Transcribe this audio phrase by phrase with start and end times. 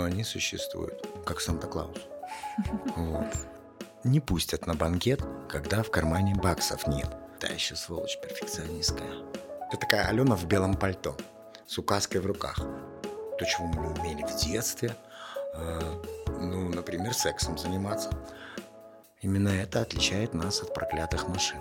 [0.00, 1.98] но они существуют, как Санта-Клаус.
[2.96, 3.26] Вот.
[4.02, 7.14] Не пустят на банкет, когда в кармане баксов нет.
[7.38, 9.10] Та еще сволочь перфекционистская.
[9.68, 11.18] Это такая Алена в белом пальто,
[11.66, 12.56] с указкой в руках.
[13.38, 14.96] То, чего мы не умели в детстве.
[15.54, 18.10] Э, ну, например, сексом заниматься.
[19.20, 21.58] Именно это отличает нас от проклятых машин.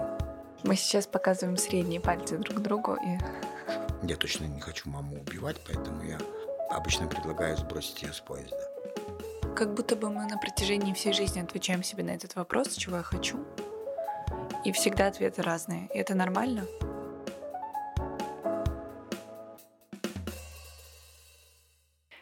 [0.64, 3.18] Мы сейчас показываем средние пальцы друг другу и...
[4.08, 6.18] Я точно не хочу маму убивать, поэтому я
[6.70, 8.58] обычно предлагаю сбросить ее с поезда.
[9.56, 13.04] Как будто бы мы на протяжении всей жизни отвечаем себе на этот вопрос, чего я
[13.04, 13.46] хочу.
[14.64, 15.90] И всегда ответы разные.
[15.94, 16.66] И это нормально?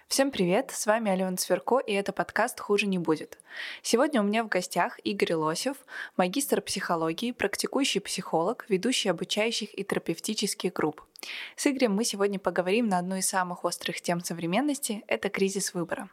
[0.08, 3.38] Всем привет, с вами Алена Сверко, и это подкаст «Хуже не будет».
[3.84, 5.78] Сегодня у меня в гостях Игорь Лосев,
[6.16, 11.07] магистр психологии, практикующий психолог, ведущий обучающих и терапевтических групп.
[11.56, 16.10] С Игорем мы сегодня поговорим на одну из самых острых тем современности– это кризис выбора.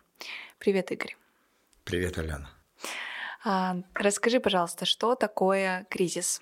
[0.59, 1.17] Привет, Игорь.
[1.85, 2.51] Привет, Алена.
[3.45, 6.41] А, расскажи, пожалуйста, что такое кризис?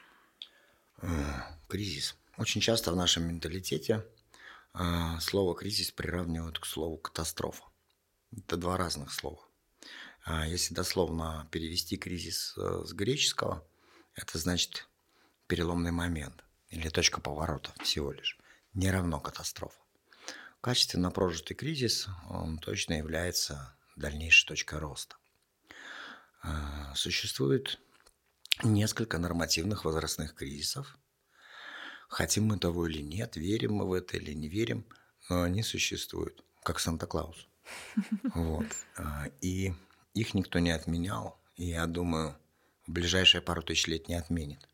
[1.69, 2.17] Кризис.
[2.39, 4.05] Очень часто в нашем менталитете
[4.73, 7.65] а, слово кризис приравнивают к слову катастрофа.
[8.37, 9.41] Это два разных слова.
[10.25, 13.67] А, если дословно перевести кризис э, с греческого,
[14.15, 14.89] это значит
[15.49, 18.39] переломный момент или точка поворота всего лишь,
[18.75, 19.79] не равно катастрофа.
[20.61, 25.17] Качественно прожитый кризис, он точно является дальнейшей точкой роста.
[26.43, 27.81] А, существует
[28.63, 30.99] несколько нормативных возрастных кризисов,
[32.13, 34.85] Хотим мы того или нет, верим мы в это или не верим,
[35.31, 37.49] но они существуют, как Санта-Клаус.
[38.35, 38.67] Вот.
[38.99, 39.73] А, и
[40.13, 42.37] их никто не отменял, и я думаю,
[42.87, 44.69] в ближайшие пару тысяч лет не отменит.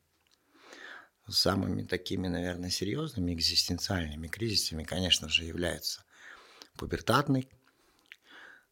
[1.29, 6.03] Самыми такими, наверное, серьезными экзистенциальными кризисами, конечно же, являются
[6.77, 7.49] пубертатный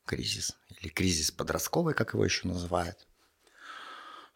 [0.06, 3.06] кризис или кризис подростковый, как его еще называют.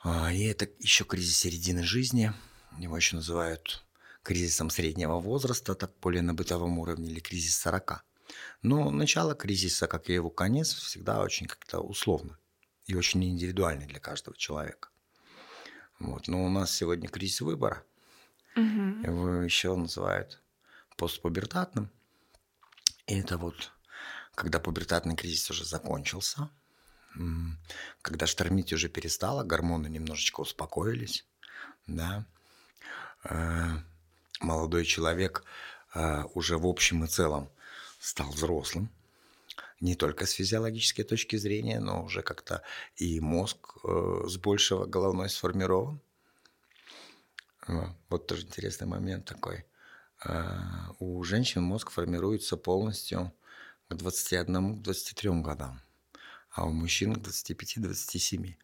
[0.02, 2.32] А, и это еще кризис середины жизни.
[2.78, 3.84] Его еще называют
[4.22, 8.04] кризисом среднего возраста, так более на бытовом уровне, или кризис 40.
[8.62, 12.38] Но начало кризиса, как и его конец, всегда очень как-то условно
[12.86, 14.90] и очень индивидуальный для каждого человека.
[15.98, 16.28] Вот.
[16.28, 17.84] Но у нас сегодня кризис выбора.
[18.60, 19.06] Угу.
[19.06, 20.40] Его еще называют
[20.96, 21.90] постпубертатным.
[23.06, 23.72] И это вот
[24.34, 26.48] когда пубертатный кризис уже закончился,
[28.02, 31.26] когда штормить уже перестало, гормоны немножечко успокоились,
[31.86, 32.24] да,
[33.24, 33.76] э,
[34.40, 35.44] молодой человек
[35.94, 37.50] э, уже в общем и целом
[37.98, 38.90] стал взрослым,
[39.80, 42.62] не только с физиологической точки зрения, но уже как-то
[42.96, 46.00] и мозг э, с большего головной сформирован.
[47.66, 49.64] Вот тоже интересный момент такой.
[50.98, 53.32] У женщин мозг формируется полностью
[53.88, 55.80] к 21-23 годам,
[56.50, 58.54] а у мужчин к 25-27.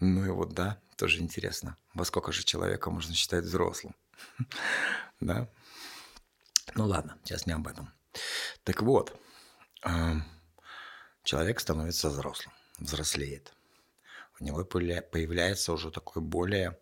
[0.00, 3.94] Ну и вот, да, тоже интересно, во сколько же человека можно считать взрослым.
[5.20, 5.48] Да?
[6.74, 7.92] Ну ладно, сейчас не об этом.
[8.64, 9.16] Так вот,
[11.22, 13.54] человек становится взрослым, взрослеет.
[14.40, 16.78] У него появляется уже такой более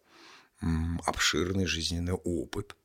[1.06, 2.76] обширный жизненный опыт.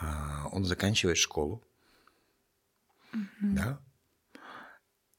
[0.00, 1.62] А, он заканчивает школу.
[3.12, 3.26] Mm-hmm.
[3.40, 3.80] Да?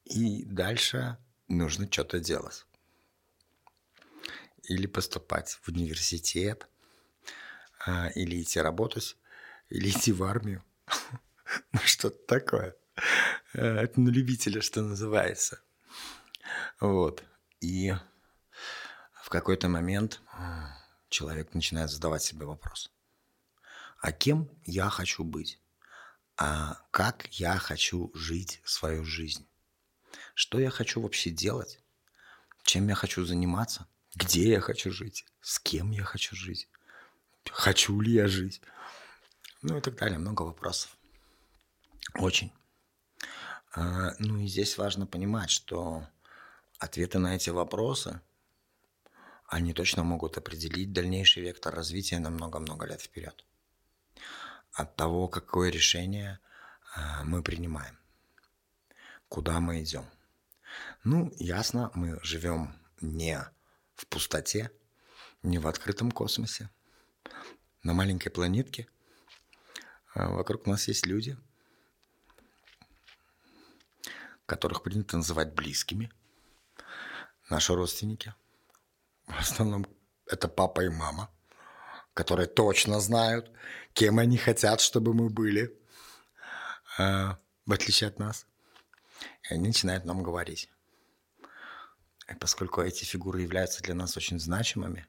[0.05, 1.17] И дальше
[1.47, 2.65] нужно что-то делать.
[4.63, 6.67] Или поступать в университет,
[7.85, 9.17] а, или идти работать,
[9.69, 10.63] или идти в армию.
[11.71, 12.75] Ну, что-то такое.
[13.53, 15.61] Э, это на любителя, что называется.
[16.79, 17.23] Вот.
[17.61, 17.93] И
[19.23, 20.21] в какой-то момент
[21.15, 22.91] человек начинает задавать себе вопрос.
[23.99, 25.61] А кем я хочу быть?
[26.37, 29.47] А как я хочу жить свою жизнь?
[30.33, 31.79] Что я хочу вообще делать?
[32.63, 33.87] Чем я хочу заниматься?
[34.13, 35.25] Где я хочу жить?
[35.41, 36.67] С кем я хочу жить?
[37.51, 38.61] хочу ли я жить,
[39.61, 40.97] ну и так далее, много вопросов.
[42.15, 42.51] Очень.
[43.73, 46.07] А, ну и здесь важно понимать, что
[46.79, 48.19] ответы на эти вопросы,
[49.47, 53.45] они точно могут определить дальнейший вектор развития на много-много лет вперед.
[54.71, 56.39] От того, какое решение
[56.95, 57.97] а, мы принимаем,
[59.29, 60.05] куда мы идем.
[61.03, 63.39] Ну, ясно, мы живем не
[63.95, 64.71] в пустоте,
[65.43, 66.69] не в открытом космосе
[67.83, 68.87] на маленькой планетке.
[70.13, 71.37] А вокруг нас есть люди,
[74.45, 76.11] которых принято называть близкими.
[77.49, 78.33] Наши родственники.
[79.37, 79.85] В основном
[80.27, 81.29] это папа и мама,
[82.13, 83.51] которые точно знают,
[83.93, 85.77] кем они хотят, чтобы мы были,
[86.97, 88.47] а, в отличие от нас.
[89.49, 90.69] И они начинают нам говорить.
[92.29, 95.05] И поскольку эти фигуры являются для нас очень значимыми,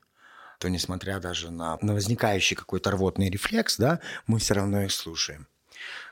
[0.58, 5.46] то несмотря даже на, на возникающий какой-то рвотный рефлекс, да, мы все равно их слушаем.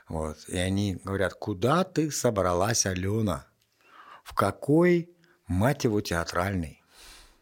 [0.07, 0.37] Вот.
[0.47, 3.47] И они говорят, куда ты собралась, Алена?
[4.23, 5.09] В какой,
[5.47, 6.81] мать его, театральный?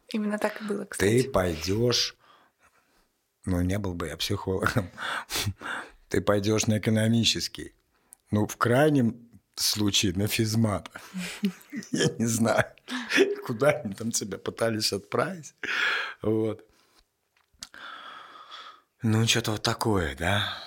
[0.10, 1.24] Именно так и было, кстати.
[1.24, 2.16] Ты пойдешь,
[3.46, 4.90] ну, не был бы я психологом,
[6.10, 7.74] ты пойдешь на экономический.
[8.32, 10.90] Ну, в крайнем случае на физмат.
[11.92, 12.66] Я не знаю,
[13.46, 15.54] куда они там тебя пытались отправить.
[16.22, 16.66] Вот.
[19.02, 20.58] Ну, что-то вот такое, да.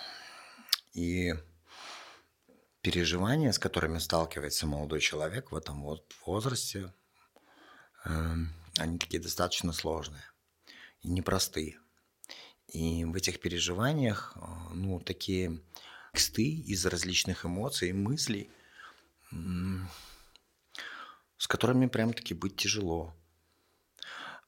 [0.93, 1.35] И
[2.83, 6.93] переживания, с которыми сталкивается молодой человек в этом вот возрасте,
[8.05, 8.35] э,
[8.79, 10.25] они такие достаточно сложные
[11.03, 11.79] и непростые.
[12.69, 14.41] И в этих переживаниях, э,
[14.75, 15.61] ну, такие
[16.13, 18.51] тексты из различных эмоций и мыслей,
[21.37, 23.15] с которыми прям-таки быть тяжело.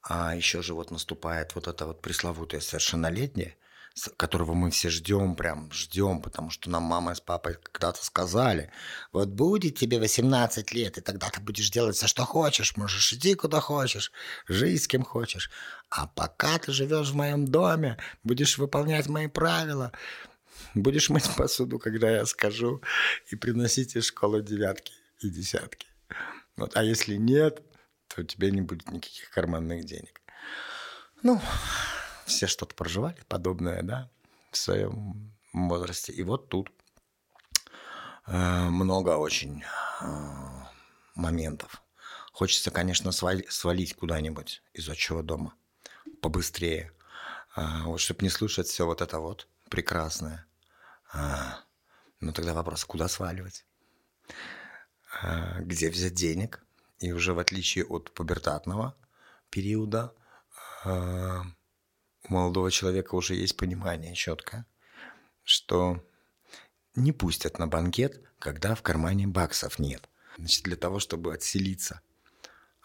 [0.01, 3.55] А еще же вот наступает вот это вот пресловутое совершеннолетнее–
[4.17, 8.71] которого мы все ждем, прям ждем, потому что нам мама с папой когда-то сказали,
[9.11, 13.35] вот будет тебе 18 лет, и тогда ты будешь делать все, что хочешь, можешь идти
[13.35, 14.11] куда хочешь,
[14.47, 15.49] жить с кем хочешь.
[15.89, 19.91] А пока ты живешь в моем доме, будешь выполнять мои правила,
[20.73, 22.81] будешь мыть посуду, когда я скажу,
[23.31, 25.87] и приносить из школы девятки и десятки.
[26.55, 26.75] Вот.
[26.75, 27.61] А если нет,
[28.07, 30.21] то у тебя не будет никаких карманных денег.
[31.21, 31.41] Ну,
[32.29, 34.09] все что-то проживали подобное, да,
[34.51, 36.13] в своем возрасте.
[36.13, 36.71] И вот тут
[38.27, 39.63] э, много очень
[40.01, 40.05] э,
[41.15, 41.81] моментов.
[42.31, 45.53] Хочется, конечно, свалить, куда-нибудь из отчего дома
[46.21, 46.93] побыстрее.
[47.55, 50.45] Э, вот, чтобы не слушать все вот это вот прекрасное.
[51.13, 51.53] Э,
[52.19, 53.65] ну, тогда вопрос, куда сваливать?
[55.59, 56.63] Где взять денег?
[56.99, 58.95] И уже в отличие от пубертатного
[59.49, 60.13] периода,
[62.27, 64.65] у молодого человека уже есть понимание четко,
[65.43, 66.03] что
[66.95, 70.09] не пустят на банкет, когда в кармане баксов нет.
[70.37, 72.01] Значит, для того, чтобы отселиться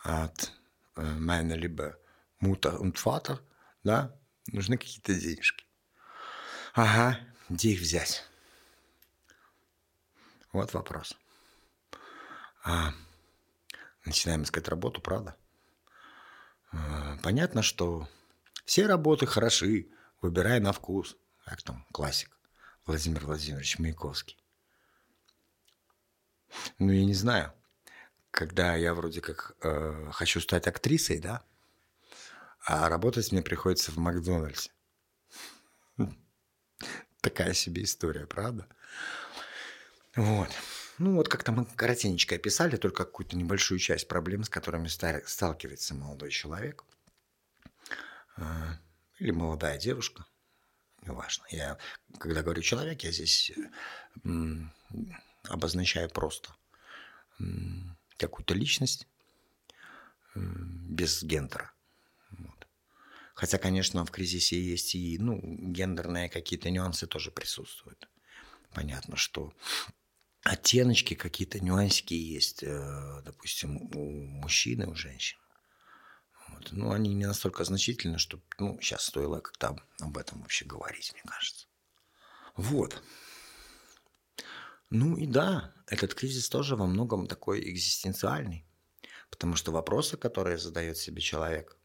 [0.02, 0.52] от
[0.96, 1.98] э, meine либо
[2.40, 3.42] Mutter und
[3.84, 4.16] да,
[4.46, 5.64] нужны какие-то денежки.
[6.74, 8.24] Ага, где их взять?
[10.52, 11.16] Вот вопрос.
[12.64, 12.92] А,
[14.04, 15.36] начинаем искать работу, правда?
[16.72, 18.08] А, понятно, что
[18.64, 19.88] все работы хороши,
[20.20, 21.16] выбирай на вкус.
[21.44, 22.30] Как там, классик
[22.86, 24.38] Владимир Владимирович Маяковский.
[26.78, 27.52] Ну, я не знаю.
[28.30, 31.44] Когда я вроде как э, хочу стать актрисой, да,
[32.64, 34.70] а работать мне приходится в Макдональдсе.
[37.20, 38.66] Такая себе история, правда?
[40.16, 40.48] Вот.
[40.98, 46.30] Ну, вот как-то мы коротенечко описали только какую-то небольшую часть проблем, с которыми сталкивается молодой
[46.30, 46.84] человек.
[48.36, 48.78] А,
[49.18, 50.26] или молодая девушка,
[51.02, 51.44] неважно.
[51.50, 51.78] Я,
[52.18, 53.52] когда говорю человек, я здесь
[55.44, 56.54] обозначаю просто
[58.16, 59.06] какую-то личность
[60.34, 61.72] без гендера.
[62.30, 62.66] Вот.
[63.34, 68.08] Хотя, конечно, в кризисе есть и ну, гендерные какие-то нюансы тоже присутствуют.
[68.72, 69.52] Понятно, что
[70.42, 75.38] оттеночки, какие-то нюансики есть, э, допустим, у мужчины, у женщин.
[76.54, 76.72] Вот.
[76.72, 81.22] Но они не настолько значительны, что ну, сейчас стоило как-то об этом вообще говорить, мне
[81.24, 81.66] кажется.
[82.56, 83.02] Вот.
[84.90, 88.66] Ну и да, этот кризис тоже во многом такой экзистенциальный.
[89.30, 91.76] Потому что вопросы, которые задает себе человек,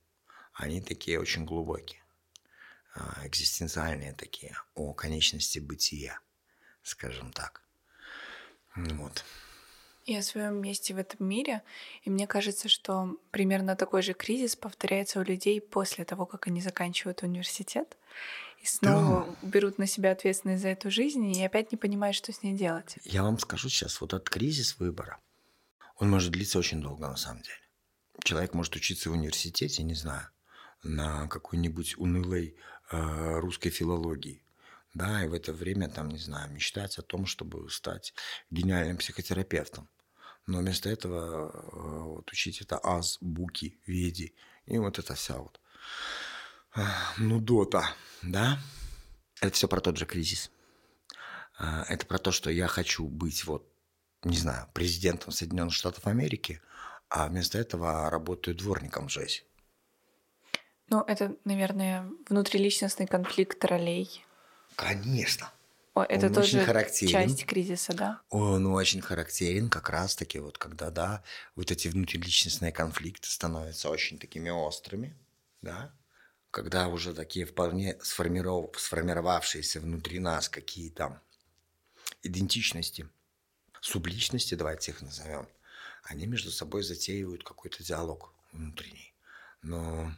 [0.54, 2.04] они такие очень глубокие.
[2.94, 6.20] А, экзистенциальные такие, о конечности бытия,
[6.84, 7.64] скажем так.
[8.76, 9.24] Вот
[10.06, 11.62] и о своем месте в этом мире.
[12.04, 16.62] И мне кажется, что примерно такой же кризис повторяется у людей после того, как они
[16.62, 17.98] заканчивают университет
[18.62, 19.48] и снова да.
[19.48, 22.98] берут на себя ответственность за эту жизнь и опять не понимают, что с ней делать.
[23.04, 25.20] Я вам скажу сейчас, вот этот кризис выбора,
[25.98, 27.56] он может длиться очень долго на самом деле.
[28.24, 30.28] Человек может учиться в университете, не знаю,
[30.84, 32.58] на какой-нибудь унылой
[32.92, 34.44] э, русской филологии.
[34.94, 38.14] Да, и в это время, там, не знаю, мечтать о том, чтобы стать
[38.50, 39.88] гениальным психотерапевтом.
[40.48, 44.34] Но вместо этого э, вот, учить это аз, буки, веди.
[44.66, 45.60] И вот это вся вот
[46.76, 46.82] э,
[47.18, 47.94] нудота,
[48.24, 48.58] да?
[49.42, 50.50] Это все про тот же кризис.
[51.60, 53.72] Э, это про то, что я хочу быть вот,
[54.24, 56.62] не знаю, президентом Соединенных Штатов Америки,
[57.10, 59.44] а вместо этого работаю дворником в ЖЭСе.
[60.88, 64.26] Ну, это, наверное, внутриличностный конфликт ролей.
[64.76, 65.52] Конечно.
[65.94, 67.12] О, это Он тоже очень характерен.
[67.12, 68.22] часть кризиса, да?
[68.30, 71.24] Он очень характерен как раз-таки вот когда, да,
[71.56, 75.18] вот эти внутриличностные конфликты становятся очень такими острыми,
[75.62, 75.92] да,
[76.52, 78.80] когда уже такие вполне сформиров...
[78.80, 81.22] сформировавшиеся внутри нас какие-то
[82.24, 83.10] идентичности,
[83.82, 85.48] субличности, давайте их назовем,
[86.04, 89.14] они между собой затеивают какой-то диалог внутренний.
[89.62, 90.14] Но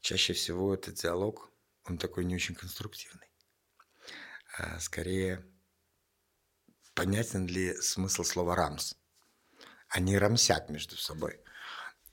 [0.00, 1.50] чаще всего этот диалог,
[1.84, 3.29] он такой не очень конструктивный.
[4.62, 5.42] А скорее,
[6.94, 8.94] понятен ли смысл слова «рамс»?
[9.88, 11.40] Они рамсят между собой.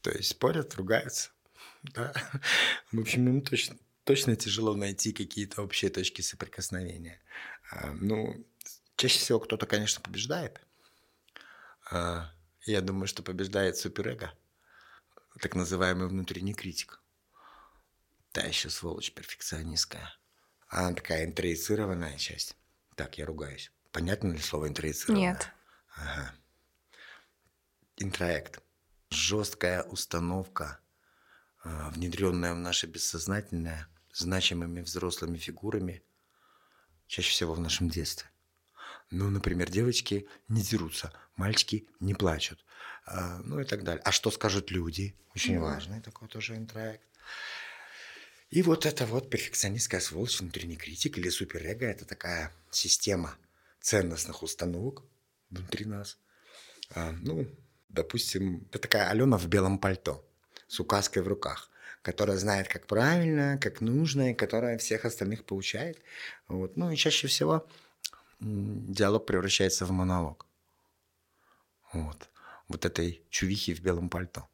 [0.02, 1.32] То есть спорят, ругаются.
[1.94, 2.14] Да?
[2.92, 7.22] В общем, им точно, точно тяжело найти какие-то общие точки соприкосновения.
[7.72, 8.46] А, ну,
[8.96, 10.60] чаще всего кто-то, конечно, побеждает.
[11.92, 14.34] А, я думаю, что побеждает суперэго,
[15.40, 17.02] так называемый внутренний критик.
[18.32, 20.18] Та еще сволочь перфекционистская.
[20.68, 22.58] Она такая интроицированная часть.
[22.96, 23.72] Так, я ругаюсь.
[23.92, 25.34] Понятно ли слово интроицированное?
[25.34, 25.52] Нет.
[25.96, 26.34] Ага.
[27.98, 28.62] Интроект.
[29.10, 30.80] Жесткая установка,
[31.64, 36.04] а, внедренная в наше бессознательное значимыми взрослыми фигурами,
[37.08, 38.30] чаще всего в нашем детстве.
[39.10, 42.66] Ну, например, девочки не дерутся, мальчики не плачут,
[43.06, 44.02] а, ну и так далее.
[44.04, 45.16] А что скажут люди?
[45.34, 45.64] Очень Мгм.
[45.64, 47.08] важный такой тоже интроект.
[48.50, 53.36] И вот это вот перфекционистская сволочь, внутренний критик или суперэго– это такая система
[53.82, 55.04] ценностных установок
[55.50, 56.18] внутри нас.
[56.92, 57.46] А, ну,
[57.90, 60.26] допустим, это такая Алена в белом пальто
[60.68, 61.70] с указкой в руках,
[62.02, 66.00] которая знает, как правильно, как нужно, и которая всех остальных получает.
[66.48, 66.78] Вот.
[66.78, 67.68] Ну и чаще всего
[68.40, 70.46] диалог превращается в монолог.
[71.92, 72.30] Вот.
[72.68, 74.48] Вот этой чувихи в белом пальто.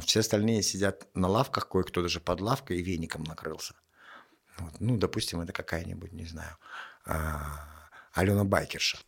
[0.00, 3.74] Все остальные сидят на лавках, кое-кто даже под лавкой и веником накрылся.
[4.58, 4.80] Вот.
[4.80, 6.56] Ну, допустим, это какая-нибудь, не знаю,
[7.06, 8.98] а, Алена Байкерша,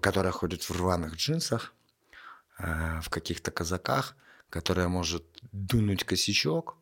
[0.00, 1.72] которая ходит в рваных джинсах,
[2.58, 4.16] а, в каких-то казаках,
[4.50, 6.76] которая может дунуть косячок,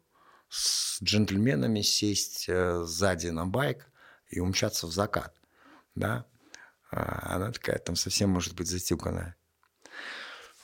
[0.49, 3.91] с джентльменами сесть э, сзади на байк
[4.29, 5.35] и умчаться в закат.
[5.97, 6.27] Да?
[6.93, 9.37] А Она такая там совсем может быть затюканная.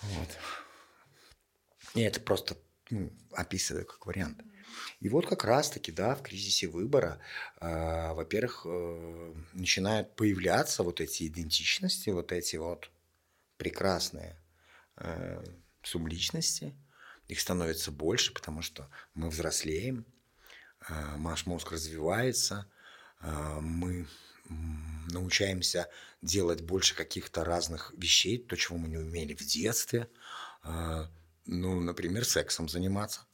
[0.02, 0.28] Вот.
[1.95, 2.57] И это просто
[2.91, 4.41] ну, описываю как вариант.
[5.01, 7.21] И вот как раз-таки, да, в кризисе выбора,
[7.61, 12.91] э, во-первых, э, начинают появляться вот эти идентичности, вот эти вот
[13.57, 14.37] прекрасные
[14.97, 15.43] э,
[15.83, 16.75] субличности.
[17.29, 20.05] Их становится больше, потому что мы взрослеем,
[20.89, 22.71] э, наш мозг развивается,
[23.21, 24.07] э, мы
[25.13, 25.89] научаемся
[26.23, 30.09] делать больше каких-то разных вещей, то, чего мы не умели в детстве.
[30.65, 31.07] Э,
[31.50, 33.26] ну, например, сексом заниматься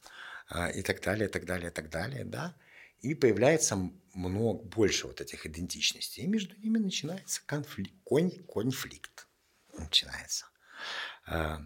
[0.49, 2.55] а, и так далее, и так далее, и так далее, да.
[3.01, 3.75] И появляется
[4.13, 7.93] много больше вот этих идентичностей, и между ними начинается конфликт,
[8.51, 9.27] конфликт
[9.77, 10.47] начинается.
[11.27, 11.61] А,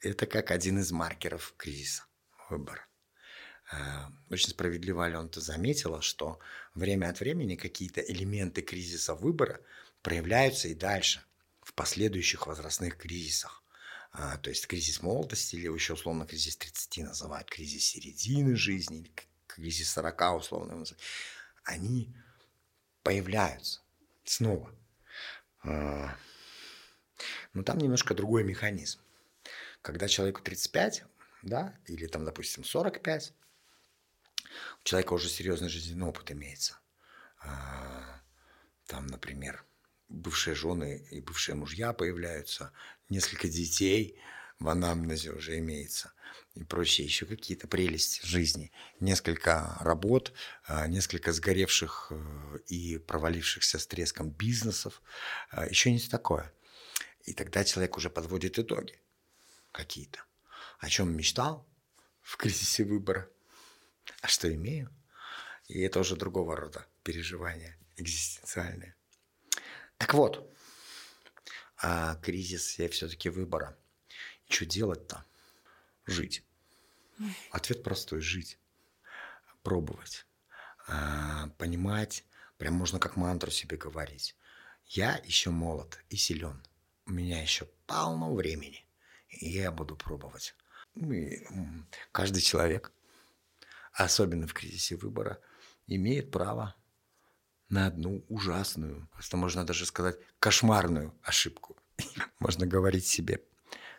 [0.00, 2.04] Это как один из маркеров кризиса
[2.50, 2.86] выбора.
[4.30, 6.38] Очень справедливо Алена заметила, что
[6.74, 9.60] время от времени какие-то элементы кризиса выбора
[10.02, 11.24] проявляются и дальше,
[11.62, 13.63] в последующих возрастных кризисах.
[14.16, 19.12] А, то есть кризис молодости или еще условно кризис 30 называют, кризис середины жизни или
[19.48, 20.76] кризис 40 условно.
[20.76, 21.02] называют.
[21.64, 22.14] Они
[23.02, 23.80] появляются
[24.24, 24.72] снова.
[25.64, 26.16] А,
[27.54, 29.00] Но там немножко другой механизм.
[29.82, 31.04] Когда человеку 35,
[31.42, 33.32] да, или там, допустим, 45,
[34.80, 36.78] у человека уже серьезный жизненный опыт имеется.
[37.40, 38.20] А,
[38.86, 39.64] Там, например,
[40.14, 42.72] бывшие жены и бывшие мужья появляются,
[43.08, 44.18] несколько детей
[44.58, 46.12] в анамнезе уже имеется
[46.54, 48.70] и прочие еще какие-то прелести жизни.
[49.00, 50.32] Несколько работ,
[50.66, 55.02] а, несколько сгоревших э, и провалившихся с треском бизнесов.
[55.50, 56.52] а, Еще не такое.
[57.24, 59.00] И тогда человек уже подводит итоги
[59.72, 60.20] какие-то.
[60.78, 61.66] О чем мечтал
[62.20, 63.28] в кризисе выбора,
[64.20, 64.90] а что имею.
[65.66, 68.94] И это уже другого рода переживания экзистенциальные.
[69.98, 70.50] Так вот,
[71.76, 73.76] а кризис все-таки выбора.
[74.48, 75.24] Что делать-то?
[76.06, 76.44] Жить.
[77.50, 78.58] Ответ простой– жить.
[79.62, 80.26] Пробовать.
[80.86, 82.24] А, понимать,
[82.58, 84.36] прям можно как мантру себе говорить.
[84.86, 86.62] Я еще молод и силен.
[87.06, 88.86] У меня еще полно времени.
[89.28, 90.54] И я буду пробовать.
[90.94, 91.44] Ну и,
[92.12, 92.92] каждый человек,
[93.92, 95.40] особенно в кризисе выбора,
[95.86, 96.74] имеет право
[97.74, 101.76] на одну ужасную, просто можно даже сказать кошмарную ошибку.
[102.38, 103.40] Можно говорить себе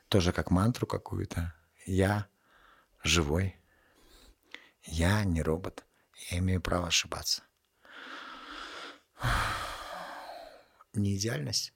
[0.08, 1.54] тоже как мантру какую-то.
[1.86, 2.28] Я
[3.04, 3.60] живой.
[4.84, 5.86] Я не робот.
[6.30, 7.44] Я имею право ошибаться.
[10.94, 11.74] не идеальность.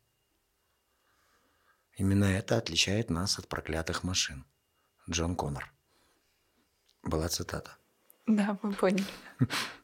[1.97, 4.45] Именно это отличает нас от проклятых машин.
[5.09, 5.73] Джон Коннор.
[7.03, 7.77] Была цитата.
[8.25, 9.05] Да, мы поняли.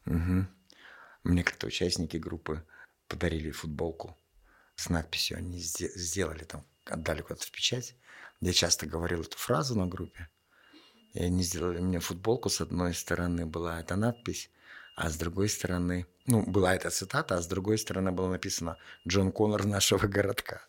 [1.26, 2.64] Мне как-то участники группы
[3.08, 4.16] подарили футболку
[4.76, 5.38] с надписью.
[5.38, 7.96] Они сделали там, отдали куда-то в печать.
[8.40, 10.28] Я часто говорил эту фразу на группе.
[11.14, 12.48] И они сделали мне футболку.
[12.48, 14.50] С одной стороны была эта надпись,
[14.94, 16.06] а с другой стороны...
[16.26, 20.62] Ну, была эта цитата, а с другой стороны было написано «Джон Коннор нашего городка».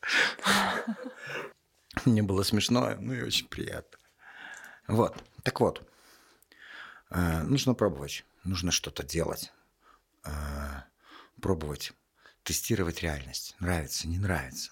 [2.06, 4.00] Мне было смешно, ну и очень приятно.
[4.88, 5.24] Вот.
[5.44, 5.88] Так вот.
[7.12, 8.26] Э, нужно пробовать.
[8.44, 9.52] Нужно что-то делать.
[10.27, 10.81] Э,
[11.41, 11.93] пробовать.
[12.43, 13.55] Тестировать реальность.
[13.60, 14.72] Нравится, не нравится.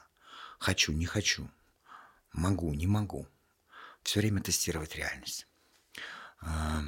[0.59, 1.50] Хочу, не хочу.
[2.31, 3.27] Могу, не могу.
[4.03, 5.47] Все время тестировать реальность.
[6.41, 6.81] Э,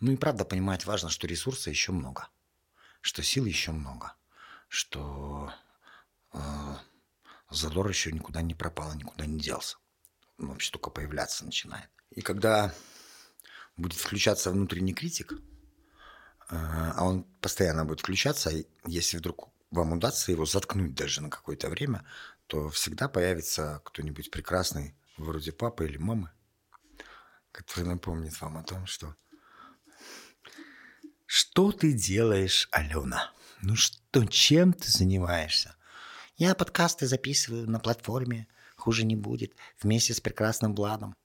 [0.00, 2.28] ну и правда понимать важно, что ресурса еще много.
[3.00, 4.14] Что сил еще много.
[4.68, 5.52] Что
[7.50, 9.78] задор еще никуда не пропал, никуда не делся.
[10.38, 11.88] Он вообще только появляться начинает.
[12.10, 12.74] И когда
[13.76, 15.32] будет включаться внутренний критик,
[16.48, 18.50] а он постоянно будет включаться,
[18.86, 22.04] если вдруг вам удастся его заткнуть даже на какое-то время,
[22.46, 26.30] то всегда появится кто-нибудь прекрасный, вроде папы или мамы,
[27.52, 29.14] который напомнит вам о том, что
[31.26, 33.32] «Что ты делаешь, Алена?
[33.60, 35.74] Ну что, чем ты занимаешься?
[36.36, 41.16] Я подкасты записываю на платформе, хуже не будет, вместе с прекрасным Владом.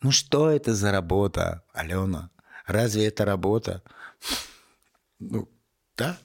[0.00, 2.30] Ну что это за работа, Алена?
[2.66, 3.82] Разве это работа?
[5.18, 5.48] Ну,
[5.96, 6.18] да?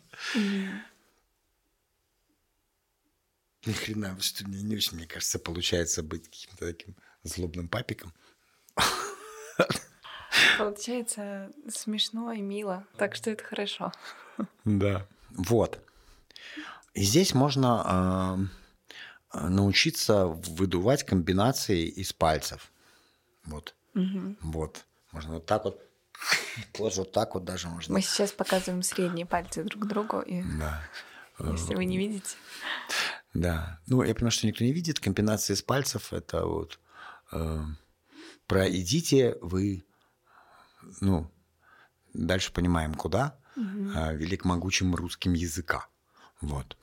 [3.65, 8.13] Ни хрена, что мне не очень, мне кажется, получается быть каким-то таким злобным папиком.
[10.57, 13.91] Получается смешно и мило, так что это хорошо.
[14.63, 15.05] Да.
[15.31, 15.79] Вот.
[16.93, 18.49] И здесь можно
[19.33, 22.71] э, научиться выдувать комбинации из пальцев.
[23.45, 23.75] Вот.
[23.95, 24.37] Угу.
[24.41, 24.85] Вот.
[25.11, 25.88] Можно вот так вот.
[26.73, 27.93] Тоже вот так вот даже можно.
[27.93, 30.21] Мы сейчас показываем средние пальцы друг другу.
[30.21, 30.41] И...
[30.59, 30.81] Да.
[31.39, 32.35] Если вы не видите.
[33.33, 33.79] Да.
[33.87, 34.99] Ну, я понимаю, что никто не видит.
[34.99, 36.79] Комбинация из пальцев– это вот
[37.31, 37.63] э,
[38.47, 39.85] про «идите вы»,
[41.01, 41.31] ну,
[42.13, 43.91] дальше понимаем, куда, угу.
[43.95, 45.87] э, велик могучим русским языка.
[46.41, 46.77] Вот.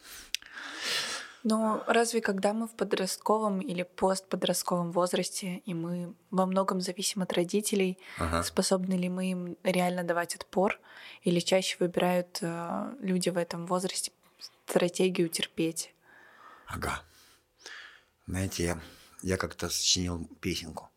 [1.49, 7.33] Но разве когда мы в подростковом или постподростковом возрасте, и мы во многом зависим от
[7.35, 8.43] родителей, ага.
[8.43, 10.81] способны ли мы им реально давать отпор,
[11.23, 14.11] или чаще выбирают э, люди в этом возрасте
[14.67, 15.95] стратегию терпеть?
[16.67, 17.01] Ага.
[18.27, 18.81] Знаете, я,
[19.23, 20.91] я как-то сочинил песенку.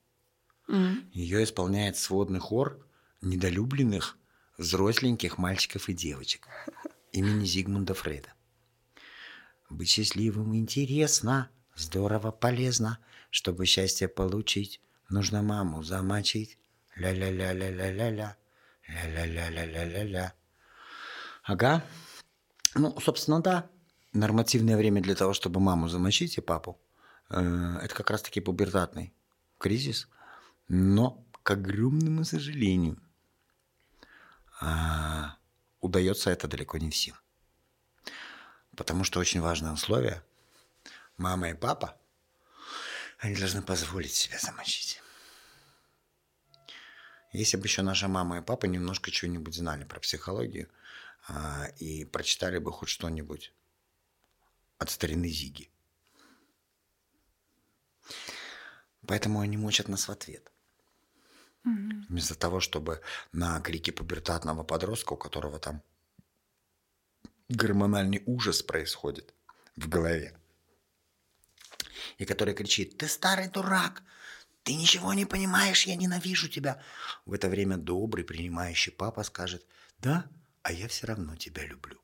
[0.67, 1.11] Mm.
[1.13, 2.83] Ее исполняет сводный хор
[3.21, 4.17] недолюбленных
[4.57, 6.47] взросленьких мальчиков и девочек
[7.11, 8.33] имени Зигмунда Фрейда.
[9.69, 12.99] Быть счастливым интересно, здорово, полезно.
[13.29, 16.57] Чтобы счастье получить, нужно маму замочить.
[16.95, 18.35] Ля-ля-ля-ля-ля-ля-ля.
[18.87, 20.33] Ля-ля-ля-ля-ля-ля-ля.
[21.43, 21.85] Ага.
[22.73, 23.69] Ну, собственно, да.
[24.13, 26.81] Нормативное время для того, чтобы маму замочить и папу,
[27.29, 29.13] э, это как раз-таки пубертатный
[29.59, 30.07] кризис.
[30.67, 32.99] Но, к огромному сожалению,
[34.59, 35.37] а,
[35.79, 37.15] удается это далеко не всем.
[38.79, 40.23] Потому что очень важное условие.
[41.17, 41.99] Мама и папа,
[43.17, 45.01] они должны позволить себя замочить.
[47.33, 50.69] Если бы еще наша мама и папа немножко чего-нибудь знали про психологию
[51.27, 53.53] а, и прочитали бы хоть что-нибудь
[54.77, 55.69] от старины Зиги.
[59.05, 60.53] Поэтому они мучат нас в ответ.
[61.65, 63.01] Вместо того, чтобы
[63.33, 65.83] на крики пубертатного подростка, у которого там
[67.49, 69.33] гормональный ужас происходит
[69.75, 70.37] в голове.
[72.17, 74.03] И который кричит, ты старый дурак,
[74.63, 76.81] ты ничего не понимаешь, я ненавижу тебя.
[77.25, 79.65] В это время добрый, принимающий папа скажет,
[79.97, 80.29] да,
[80.61, 81.99] а я все равно тебя люблю.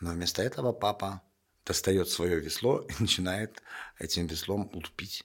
[0.00, 1.22] Но вместо этого папа
[1.64, 3.62] достает свое весло и начинает
[3.98, 5.24] этим веслом лупить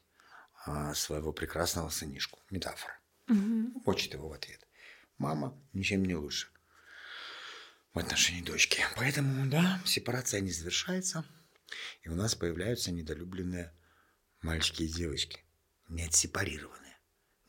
[0.66, 2.40] а, своего прекрасного сынишку.
[2.50, 3.00] Метафора.
[3.30, 3.84] Угу.
[3.86, 4.68] Мочит его в ответ.
[5.18, 6.51] Мама ничем не лучше
[7.94, 8.84] в отношении дочки.
[8.96, 11.26] Поэтому, да, сепарация не завершается,
[12.02, 13.74] и у нас появляются недолюбленные
[14.42, 15.44] мальчики и девочки,
[15.90, 16.98] не отсепарированные,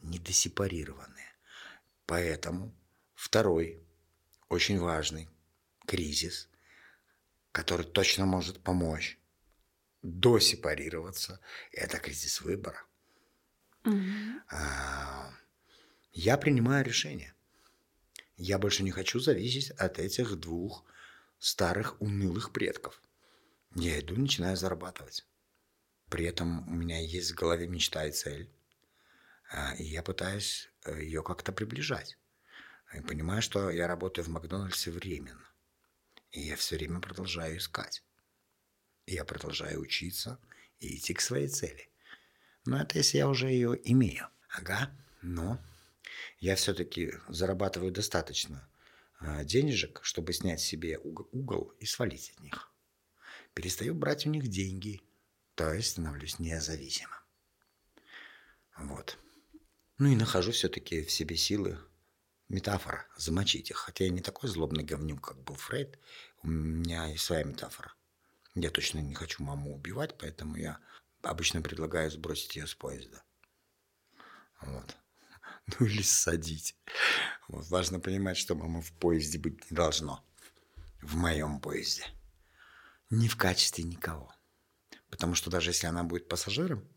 [0.00, 1.32] недосепарированные.
[2.06, 2.74] Поэтому
[3.14, 3.86] второй
[4.48, 5.28] очень важный
[5.86, 6.48] кризис,
[7.52, 9.18] который точно может помочь
[10.02, 12.84] досепарироваться, это кризис выбора.
[13.84, 14.02] Угу.
[16.12, 17.34] Я принимаю решение–
[18.42, 20.84] я больше не хочу зависеть от этих двух
[21.38, 23.00] старых унылых предков.
[23.76, 25.24] Я иду, начинаю зарабатывать.
[26.10, 28.50] При этом у меня есть в голове мечта и цель.
[29.52, 32.18] А, и я пытаюсь э, ее как-то приближать.
[32.92, 35.48] И понимаю, что я работаю в Макдональдсе временно.
[36.32, 38.02] И я все время продолжаю искать.
[39.06, 40.40] И я продолжаю учиться
[40.80, 41.88] и идти к своей цели.
[42.64, 44.28] Но это если я уже ее имею.
[44.48, 44.90] Ага,
[45.22, 45.60] но
[46.38, 48.68] я все-таки зарабатываю достаточно
[49.18, 52.72] а, денежек, чтобы снять себе угол и свалить от них.
[53.54, 55.00] Перестаю брать у них деньги,
[55.54, 57.14] то есть становлюсь независимым.
[58.76, 59.18] Вот.
[59.98, 61.78] Ну и нахожу все-таки в себе силы
[62.48, 63.76] метафора, замочить их.
[63.76, 65.98] Хотя я не такой злобный говнюк, как был Фрейд.
[66.42, 67.94] У меня есть своя метафора.
[68.54, 70.78] Я точно не хочу маму убивать, поэтому я
[71.22, 73.22] обычно предлагаю сбросить ее с поезда.
[74.60, 74.96] Вот.
[75.78, 76.76] Ну или ссадить.
[77.48, 77.66] Вот.
[77.68, 80.24] Важно понимать, что мама в поезде быть не должно.
[81.00, 82.04] В моем поезде.
[83.10, 84.34] Ни в качестве никого.
[85.10, 86.88] Потому что даже если она будет пассажиром,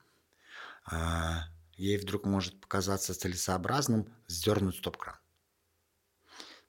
[0.85, 5.17] а, ей вдруг может показаться целесообразным сдернуть стоп-кран.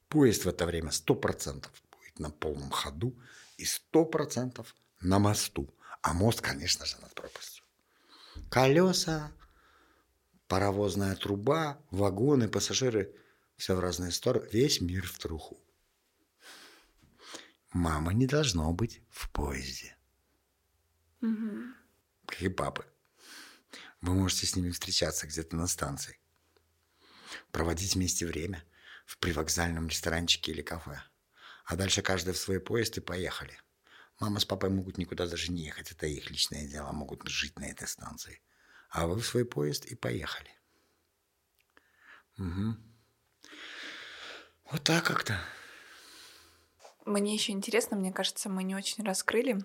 [0.09, 3.17] Поезд в это время 100% будет на полном ходу
[3.57, 4.67] и 100%
[5.01, 5.73] на мосту.
[6.03, 7.65] А мост, конечно же, над пропастью.
[8.51, 9.33] Колеса,
[10.49, 13.15] паровозная труба, вагоны, пассажиры.
[13.57, 14.49] Все в разные стороны.
[14.53, 15.59] Весь мир в труху.
[17.73, 19.97] Мама не должно быть в поезде.
[21.23, 21.63] Угу.
[22.27, 22.85] Как и папы.
[24.01, 26.19] Вы можете с ними встречаться где-то на станции.
[27.51, 28.63] Проводить вместе время
[29.07, 31.03] в привокзальном ресторанчике или кафе.
[31.65, 33.59] А дальше каждый в свой поезд и поехали.
[34.21, 35.91] Мама с папой могут никуда даже не ехать.
[35.91, 36.93] Это их личное дело.
[36.93, 38.41] Могут жить на этой станции.
[38.91, 40.51] А вы в свой поезд и поехали.
[42.39, 42.77] Угу.
[44.73, 45.39] Вот так как-то.
[47.05, 49.59] Мне еще интересно, мне кажется, мы не очень раскрыли.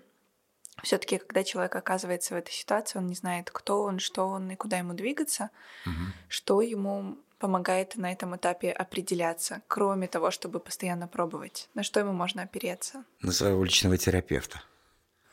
[0.82, 4.56] Все-таки, когда человек оказывается в этой ситуации, он не знает, кто он, что он и
[4.56, 5.50] куда ему двигаться,
[5.84, 6.12] угу.
[6.28, 11.68] что ему помогает на этом этапе определяться, кроме того, чтобы постоянно пробовать?
[11.74, 13.04] На что ему можно опереться?
[13.20, 14.62] На своего личного терапевта.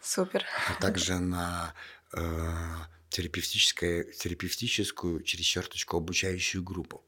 [0.01, 0.45] Супер.
[0.67, 1.73] А также на
[2.13, 2.21] э,
[3.09, 7.03] терапевтическую, терапевтическую через черточку обучающую группу.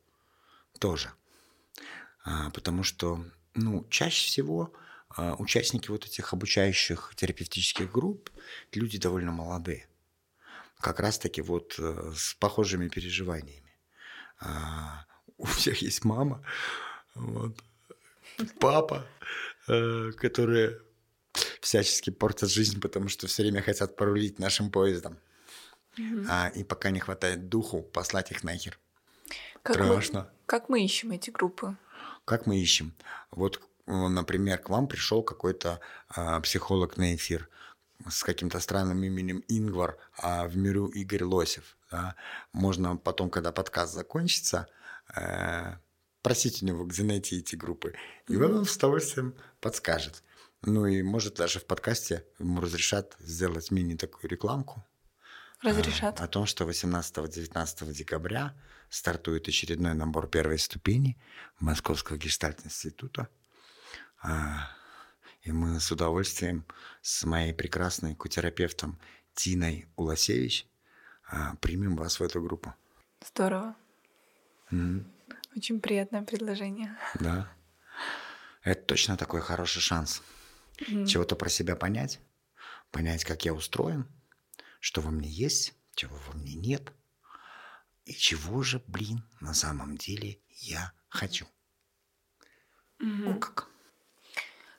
[0.79, 1.11] Тоже.
[2.23, 4.73] А, потому что, ну, чаще всего
[5.09, 8.29] а, участники вот этих обучающих терапевтических групп
[8.73, 9.87] люди довольно молодые.
[10.79, 13.71] Как раз-таки вот э, с похожими переживаниями.
[14.39, 15.05] А,
[15.37, 16.43] у всех есть мама,
[17.13, 17.55] вот,
[18.59, 19.05] папа,
[19.67, 20.79] э, которые
[21.61, 25.19] всячески портят жизнь, потому что все время хотят порулить нашим поездом.
[25.97, 26.25] Угу.
[26.29, 28.79] А, и пока не хватает духу, послать их нахер.
[29.63, 30.19] Как Страшно.
[30.21, 31.75] Мы, как мы ищем эти группы?
[32.25, 32.93] Как мы ищем?
[33.31, 37.49] Вот, например, к вам пришел какой-то а, психолог на эфир
[38.09, 41.77] с каким-то странным именем Ингвар, а в миру Игорь Лосев.
[41.91, 42.15] Да?
[42.53, 44.67] Можно потом, когда подкаст закончится,
[45.15, 45.75] э,
[46.21, 47.93] просить у него, где найти эти группы.
[48.27, 50.23] И он вам с удовольствием подскажет.
[50.63, 54.85] Ну и может даже в подкасте ему разрешат сделать мини такую рекламку.
[55.61, 56.19] Разрешат.
[56.19, 58.55] О том, что 18-19 декабря
[58.89, 61.17] стартует очередной набор первой ступени
[61.59, 63.29] Московского гештальт-института.
[64.23, 64.69] А,
[65.43, 66.65] и мы с удовольствием
[67.01, 68.99] с моей прекрасной кутерапевтом
[69.33, 70.67] Тиной Уласевич
[71.29, 72.73] а, примем вас в эту группу.
[73.25, 73.75] Здорово.
[74.71, 75.05] Mm.
[75.55, 76.97] Очень приятное предложение.
[77.19, 77.51] Да.
[78.63, 80.23] Это точно такой хороший шанс.
[80.79, 81.05] Mm.
[81.05, 82.19] Чего-то про себя понять,
[82.91, 84.07] понять, как я устроен,
[84.81, 86.91] что во мне есть, чего во мне нет,
[88.03, 91.45] и чего же, блин, на самом деле я хочу.
[92.99, 93.31] Mm-hmm.
[93.31, 93.69] О как.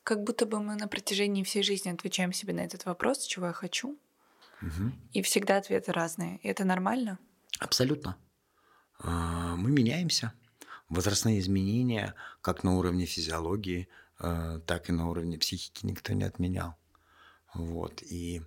[0.04, 3.52] Как будто бы мы на протяжении всей жизни отвечаем себе на этот вопрос, чего я
[3.52, 3.96] хочу.
[4.60, 4.92] Угу.
[5.12, 6.38] И всегда ответы разные.
[6.38, 7.18] И это нормально?
[7.60, 8.16] Абсолютно.
[8.98, 10.32] А, мы меняемся.
[10.88, 13.88] Возрастные изменения, как на уровне физиологии,
[14.18, 16.76] а, так и на уровне психики, никто не отменял.
[17.54, 18.02] Вот.
[18.02, 18.42] И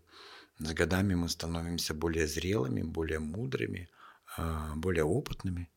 [0.59, 3.89] с годами мы становимся более зрелыми, более мудрыми,
[4.37, 5.69] а, более опытными.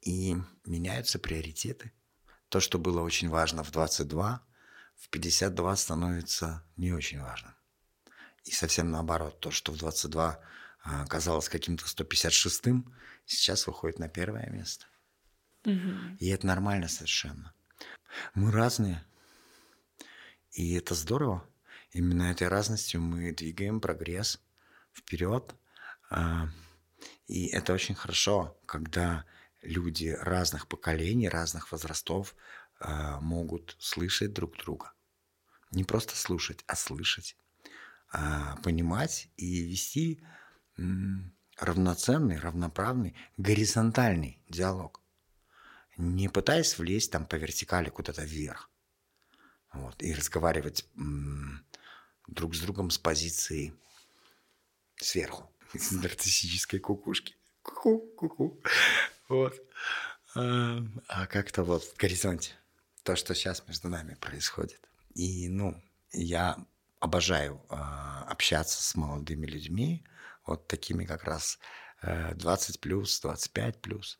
[0.00, 1.92] И меняются приоритеты.
[2.48, 4.42] То, что было очень важно в 22,
[4.96, 7.54] в 52 становится не очень важным.
[8.44, 10.40] И совсем наоборот, то, что в 22
[10.82, 12.94] а, казалось каким-то 156-м,
[13.26, 14.86] сейчас выходит на первое место.
[15.64, 16.16] Угу.
[16.18, 17.54] И это нормально совершенно.
[18.34, 19.04] Мы разные.
[20.52, 21.46] И это здорово.
[21.92, 24.40] Именно этой разностью мы двигаем прогресс
[24.92, 25.54] вперед.
[26.10, 26.48] А,
[27.26, 29.24] и это очень хорошо, когда
[29.62, 32.34] люди разных поколений, разных возрастов
[32.80, 34.92] а, могут слышать друг друга.
[35.70, 37.36] Не просто слушать, а слышать.
[38.10, 40.22] а, понимать и вести
[41.56, 45.02] равноценный, равноправный, горизонтальный диалог.
[45.96, 48.70] Не пытаясь влезть там по вертикали куда-то вверх.
[49.72, 50.86] Вот, и разговаривать
[52.28, 53.74] друг с другом с позиции
[54.96, 57.34] сверху, с нарциссической кукушки.
[57.62, 58.60] Ку-ку, ку-ку.
[59.28, 59.54] Вот.
[60.34, 62.52] А, а как-то вот в горизонте.
[63.02, 64.80] То, что сейчас между нами происходит.
[65.14, 66.56] И, ну, я
[67.00, 70.04] обожаю э, общаться с молодыми людьми,
[70.44, 71.58] вот такими как раз
[72.02, 74.18] э, 20 плюс, 25 плюс.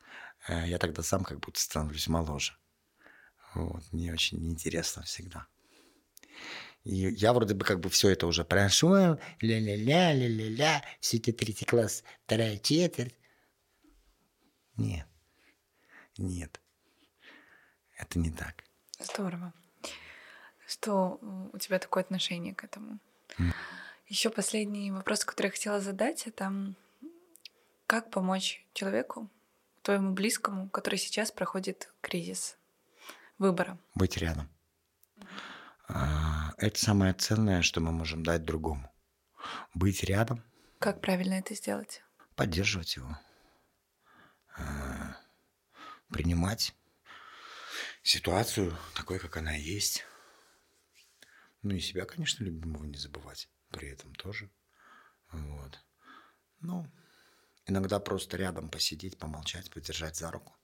[0.48, 2.56] Э, я тогда сам как будто становлюсь моложе.
[3.54, 5.46] Вот, мне очень интересно всегда.
[6.84, 11.64] И я вроде бы как бы все это уже прошел, ля-ля-ля, ля-ля-ля, все эти третий
[11.64, 13.14] класс, вторая четверть.
[14.76, 15.06] Нет,
[16.16, 16.60] нет,
[17.96, 18.64] это не так.
[19.00, 19.52] Здорово
[20.68, 21.18] что
[21.52, 22.98] у тебя такое отношение к этому.
[23.38, 23.52] Mm.
[24.06, 26.74] Еще последний вопрос, который я хотела задать, это
[27.86, 29.30] как помочь человеку,
[29.82, 32.58] твоему близкому, который сейчас проходит кризис
[33.38, 33.78] выбора?
[33.94, 34.48] Быть рядом.
[35.88, 38.92] А, это самое ценное, что мы можем дать другому.
[39.74, 40.44] Быть рядом.
[40.78, 42.02] Как правильно это сделать?
[42.36, 43.18] Поддерживать его.
[44.56, 45.16] А,
[46.10, 46.74] принимать
[48.02, 50.04] ситуацию такой, как она есть.
[51.62, 54.50] Ну и себя, конечно, любимого не забывать при этом тоже.
[55.30, 55.78] Вот.
[56.60, 56.86] Ну,
[57.66, 60.56] иногда просто рядом посидеть, помолчать, подержать за руку.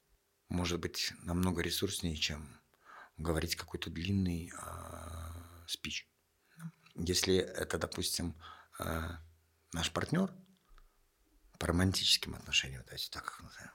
[0.48, 2.60] Может быть, намного ресурснее, чем
[3.16, 5.03] говорить какой-то длинный э,
[5.68, 6.08] спич.
[6.94, 8.34] Если это, допустим,
[8.78, 9.10] э,
[9.72, 10.32] наш партнер
[11.58, 13.72] по романтическим отношениям, давайте так их назовем,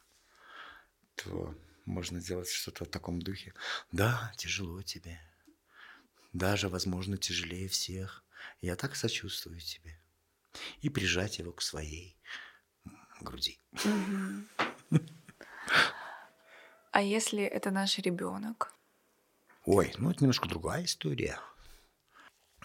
[1.15, 3.53] то можно сделать что-то в таком духе.
[3.91, 5.19] Да, тяжело тебе
[6.33, 8.23] даже, возможно, тяжелее всех.
[8.61, 9.99] Я так сочувствую тебе.
[10.81, 12.17] И прижать его к своей
[13.21, 13.59] груди.
[16.91, 18.73] А если это наш ребенок?
[19.65, 21.39] Ой, ну это немножко другая история.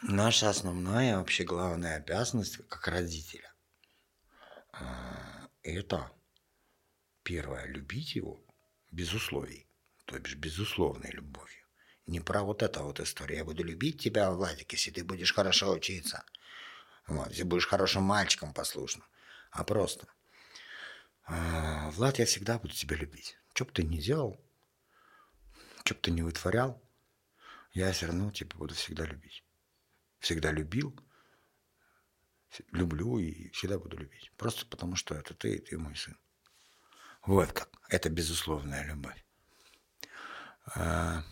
[0.06, 3.50] Наша основная, вообще главная обязанность как родителя
[4.70, 6.12] а,– это
[7.22, 8.38] первое– любить его
[8.90, 9.66] без условий,
[10.04, 11.64] то бишь безусловной любовью.
[12.06, 13.38] Не про вот это вот история.
[13.38, 16.26] Я буду любить тебя, Владик, если ты будешь хорошо учиться.
[17.06, 19.06] Вот, если будешь хорошим мальчиком послушным.
[19.52, 20.06] А просто.
[21.24, 23.38] «А, Влад, я всегда буду тебя любить.
[23.54, 24.38] Что бы ты ни делал,
[25.82, 26.82] что бы ты ни вытворял,
[27.72, 29.42] я все равно тебя буду всегда любить.
[30.24, 30.98] Всегда любил,
[32.72, 34.32] люблю и всегда буду любить.
[34.38, 36.16] Просто потому, что это ты, и ты мой сын.
[37.26, 37.68] Вот как.
[37.90, 39.22] Это безусловная любовь.
[40.76, 41.22] А,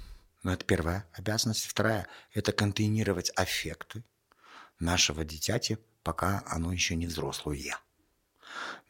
[0.43, 1.65] ну, это первая обязанность.
[1.65, 4.05] Вторая– это контейнировать аффекты
[4.79, 7.79] нашего дитяти, пока оно еще не взрослое.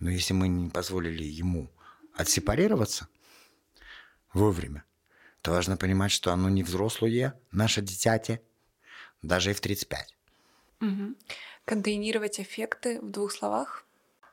[0.00, 1.70] Но если мы не позволили ему
[2.12, 3.06] отсепарироваться
[4.32, 4.82] вовремя,
[5.42, 8.40] то важно понимать, что оно не взрослое, наше дитяти,
[9.22, 10.16] даже и в 35.
[10.80, 11.14] Угу.
[11.64, 13.84] Контейнировать эффекты в двух словах?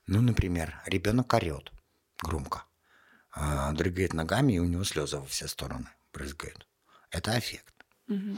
[0.07, 1.71] Ну, например, ребенок орет
[2.21, 2.63] громко,
[3.31, 6.67] а, дрыгает ногами, и у него слезы во все стороны брызгают.
[7.11, 7.73] Это аффект.
[8.07, 8.37] Угу.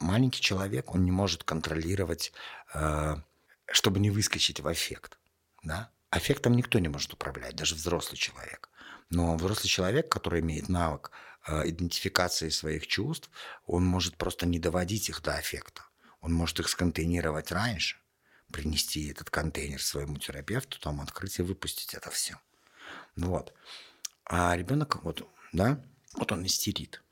[0.00, 2.32] Маленький человек, он не может контролировать,
[2.74, 3.16] э,
[3.66, 5.18] чтобы не выскочить в аффект.
[5.62, 5.90] Да?
[6.10, 8.68] Аффектом никто не может управлять, даже взрослый человек.
[9.10, 11.10] Но взрослый человек, который имеет навык
[11.46, 13.30] идентификации своих чувств,
[13.66, 15.82] он может просто не доводить их до аффекта.
[16.20, 17.96] Он может их сконтейнировать раньше,
[18.52, 22.38] принести этот контейнер своему терапевту, там открыть и выпустить это все.
[23.16, 23.54] Ну вот.
[24.24, 25.82] А ребенок, вот, да,
[26.14, 27.02] вот он истерит.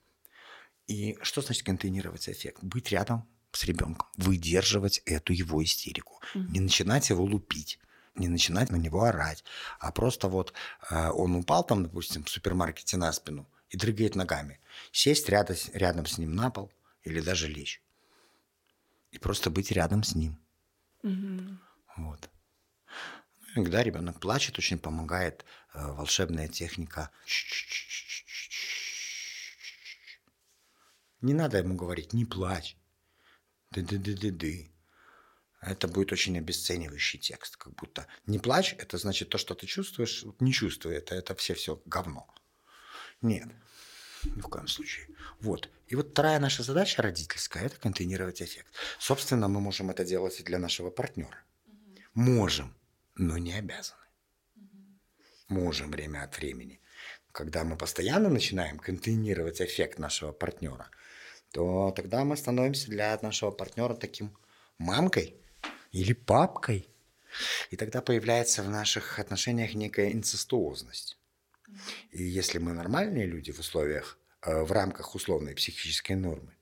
[0.86, 2.62] И что значит контейнировать эффект?
[2.62, 6.50] Быть рядом с ребенком, выдерживать эту его истерику, mm-hmm.
[6.50, 7.78] не начинать его лупить,
[8.14, 9.44] не начинать на него орать,
[9.78, 10.52] а просто вот
[10.90, 14.58] э, он упал там, допустим, в супермаркете на спину и дрыгает ногами,
[14.90, 17.82] сесть рядом, рядом с ним на пол или даже лечь
[19.10, 20.38] и просто быть рядом с ним.
[21.02, 21.56] Mm-hmm.
[21.96, 22.30] Вот.
[23.54, 27.10] Иногда ребенок плачет, очень помогает э, волшебная техника.
[31.22, 32.76] Не надо ему говорить, не плачь.
[33.70, 34.70] Ды-ды-ды-ды-ды.
[35.62, 40.24] Это будет очень обесценивающий текст, как будто не плачь, это значит то, что ты чувствуешь,
[40.38, 42.28] не чувствуй это, это все все говно.
[43.22, 43.48] Нет,
[44.34, 45.06] ни в коем случае.
[45.40, 45.68] Вот.
[45.88, 48.72] И вот вторая наша задача родительская– это контейнировать эффект.
[48.98, 51.38] Собственно, мы можем это делать и для нашего партнера.
[52.14, 52.74] Можем,
[53.14, 54.00] но не обязаны.
[55.48, 56.80] Можем время от времени.
[57.32, 60.90] Когда мы постоянно начинаем контейнировать эффект нашего партнера–
[61.56, 64.36] то тогда мы становимся для нашего партнера таким
[64.78, 65.36] мамкой
[65.90, 66.86] или папкой.
[67.70, 71.18] И тогда появляется в наших отношениях некая инцестуозность.
[72.10, 76.56] И если мы нормальные люди в условиях, э, в рамках условной психической нормы,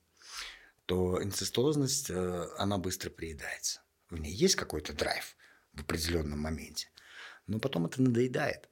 [0.86, 3.82] то инцестуозность, э, она быстро приедается.
[4.10, 5.36] В ней есть какой-то драйв
[5.72, 6.88] в определенном моменте,
[7.46, 8.68] но потом это надоедает.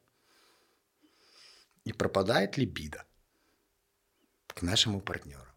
[1.84, 3.04] И пропадает либидо
[4.46, 5.50] к нашему партнеру.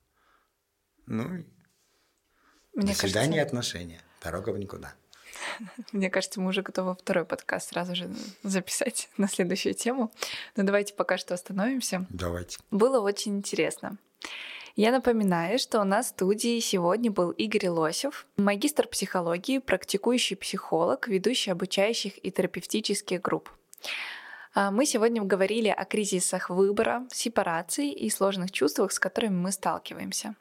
[1.05, 1.45] Ну,
[2.73, 4.01] Мне до свидания кажется, отношения.
[4.21, 4.95] Дорога в никуда.
[5.91, 8.09] Мне кажется, мы уже готовы второй подкаст сразу же
[8.43, 10.11] записать на следующую тему.
[10.55, 12.05] Но давайте пока что остановимся.
[12.09, 12.57] Давайте.
[12.71, 13.97] Было очень интересно.
[14.75, 21.07] Я напоминаю, что у нас в студии сегодня был Игорь Лосев, магистр психологии, практикующий психолог,
[21.07, 23.49] ведущий обучающих и терапевтических групп.
[24.53, 30.35] А Мы сегодня говорили о кризисах выбора, сепарации и сложных чувствах, с которыми мы сталкиваемся.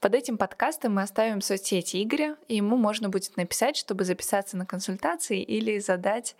[0.00, 4.66] Под этим подкастом мы оставим соцсети Игоря, и ему можно будет написать, чтобы записаться на
[4.66, 6.36] консультации или задать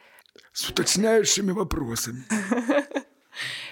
[0.53, 2.25] С уточняющими вопросами.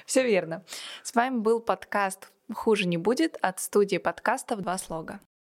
[0.07, 0.65] Все верно.
[1.03, 5.21] С вами был подкаст «Хуже не будет» от студии подкастов «Два слога».